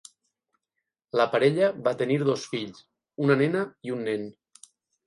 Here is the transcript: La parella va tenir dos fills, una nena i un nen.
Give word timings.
La 1.21 1.27
parella 1.35 1.69
va 1.89 1.95
tenir 2.01 2.17
dos 2.31 2.49
fills, 2.55 2.83
una 3.27 3.41
nena 3.45 3.67
i 3.91 3.99
un 3.99 4.07
nen. 4.11 4.31